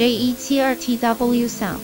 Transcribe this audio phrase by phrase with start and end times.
[0.00, 1.76] JE 7 2 TW Sound。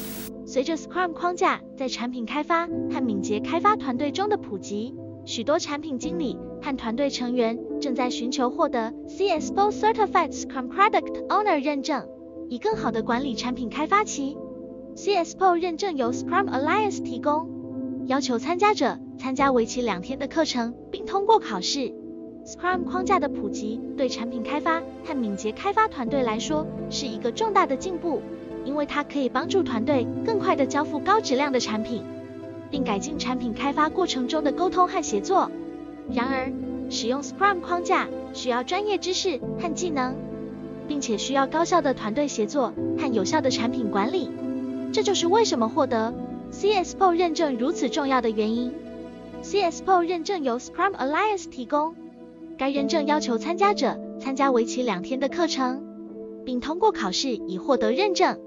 [0.46, 4.94] 随着 Scrum 框架在产品开发和敏捷开发团队中的普及，
[5.26, 12.08] 许多产品经理和团队成员正在寻求获得 CSPO Certified Scrum Product Owner 认证，
[12.48, 14.38] 以更好地管理产品开发期。
[14.94, 21.92] CSPO 认证由 Scrum Alliance 提供，要求参加者参加为期两天的课程，并通过考试。
[22.46, 28.22] Scrum 框架的普及对产品开发和敏捷开发团队来说是一个重大的进步，
[28.64, 32.04] 因为它可以帮助团队更快地交付高质量的产品，
[32.70, 35.50] 并改进产品开发过程中的沟通和协作。
[36.12, 36.52] 然而，
[36.88, 40.14] 使用 Scrum 框架需要专业知识和技能，
[40.86, 44.30] 并且需要高效的团队协作和有效的产品管理。
[44.92, 46.14] 这就是为什么获得
[46.52, 48.72] CSPO 认证如此重要的原因。
[49.42, 51.96] CSPO 认证由 Scrum Alliance 提供，
[52.58, 55.84] 该认证要求参加者参加为期两天的课程，
[56.44, 58.38] 并通过考试以获得认证。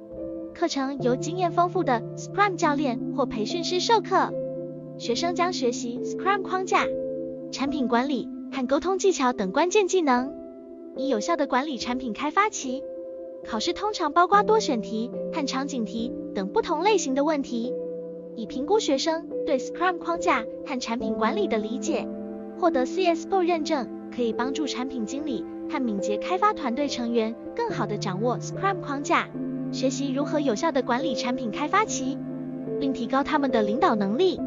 [0.55, 4.33] 课程由经验丰富的 Scrum 教练或培训师授课，
[4.97, 6.85] 学生将学习 Scrum 框架、
[7.51, 10.33] 产品管理和沟通技巧等关键技能，
[10.97, 12.83] 以有效地管理产品开发期。
[13.45, 17.71] 考试通常包括多选题和场景题等不同类型的问题，
[18.35, 22.07] 以评估学生对 Scrum 框架和产品管理的理解。
[22.59, 23.87] 获得 CSPO 认证
[24.19, 29.29] 可以帮助产品经理和敏捷开发团队成员更好地掌握 Scrum 框架，
[29.71, 32.17] 学习如何有效地管理产品开发期，
[32.81, 34.37] 并提高他们的领导能力。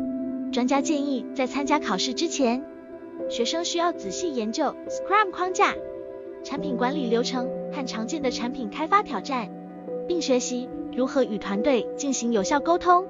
[0.53, 2.63] 专家建议在参加考试之前，
[3.31, 5.73] 学生需要仔细研究 Scrum 框架、
[6.45, 7.49] 产品管理流程。
[7.73, 9.49] 和常见的产品开发挑战，
[10.07, 13.07] 并学习如何与团队进行有效沟通。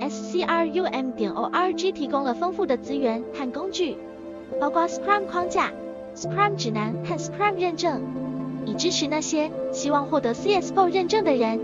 [0.00, 3.96] Scrum 点 org 提供了丰富的资源和工具，
[4.60, 5.70] 包括 Scrum 框架、
[6.22, 8.00] Scrum 指南和 Scrum 认证，
[8.64, 11.58] 以支持那些希望获得 CSPO 认证的人。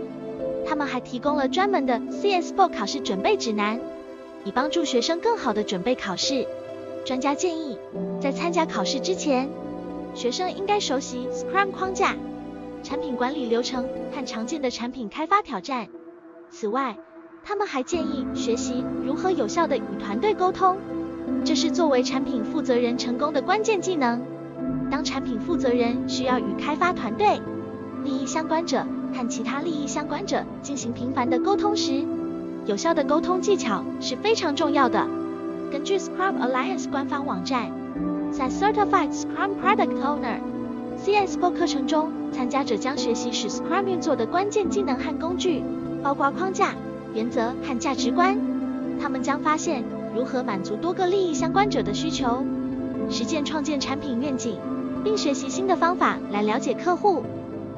[0.66, 3.78] 他们还提供了专门的 CSPO 考试准备指南，
[4.44, 6.44] 以帮助学生更好地准备考试。
[7.04, 7.78] 专家建议，
[8.20, 9.48] 在参加考试之前，
[10.12, 12.16] 学生应该熟悉 Scrum 框架。
[12.82, 15.86] 产品管理流程和常见的产品开发挑战。
[16.50, 16.96] 此外，
[17.44, 20.76] 他们还建议学习如何有效地与团队沟通，
[21.44, 24.20] 这是作为产品负责人成功的关键技能。
[24.90, 27.40] 当产品负责人需要与开发团队、
[28.04, 32.04] 利益相关者和其他利益相关者进行频繁的沟通时，
[32.66, 35.06] 有效的沟通技巧是非常重要的。
[35.70, 37.70] 根据 Scrum Alliance 官方网站，
[38.30, 40.38] 在 Certified Scrum Product Owner
[41.04, 42.12] CSPO 课程中。
[42.30, 45.64] 参加者将学习使 Scrum 运作的关键技能和工具，
[46.02, 46.74] 包括框架、
[47.14, 48.38] 原则和价值观。
[49.00, 49.82] 他们将发现
[50.14, 52.44] 如何满足多个利益相关者的需求，
[53.10, 54.56] 实践创建产品愿景，
[55.02, 57.22] 并学习新的方法来了解客户，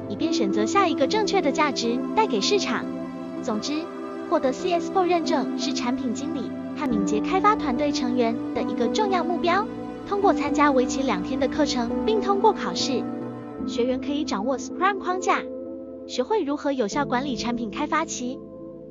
[0.09, 2.85] 以便选择下一个正确的价值带给市场。
[3.41, 3.81] 总之，
[4.29, 9.65] 获得 CSPO 认证是产品经理和敏捷开发团队成员的一个重要目标。
[10.07, 13.03] 通过参加为期两天的课程，并通过考试。
[13.67, 15.41] 学员可以掌握 Scrum 框架，
[16.07, 18.39] 学会如何有效管理产品开发期。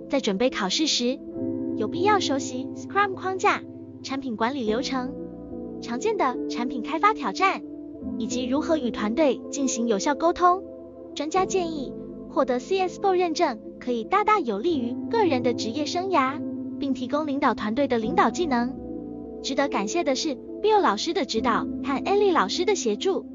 [0.09, 1.19] 在准备考试时，
[1.77, 3.61] 有必要熟悉 Scrum 框架、
[4.03, 5.13] 产品管理流程、
[5.81, 7.63] 常见的产品开发挑战，
[8.19, 10.63] 以及如何与团队进行有效沟通。
[11.15, 11.93] 专家建议，
[12.29, 16.41] 获得 CSPO 认证可以大大有利于个人的职业生涯，
[16.79, 18.75] 并提供领导团队的领导技能。
[19.43, 23.27] 值得感谢的是，Bill 老师的指导和 Ellie 老师的协助。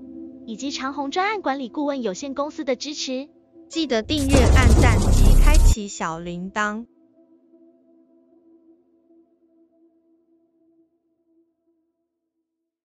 [0.48, 3.30] 以及长虹专案管理顾问有限公司的支持，
[3.68, 6.86] 记得订阅、按赞及开启小铃铛。